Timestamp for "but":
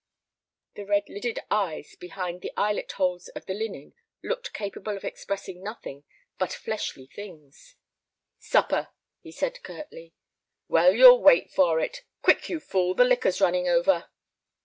6.39-6.51